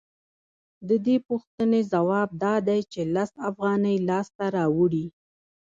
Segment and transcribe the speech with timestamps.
[0.87, 5.05] د دې پوښتنې ځواب دا دی چې لس افغانۍ لاسته راوړي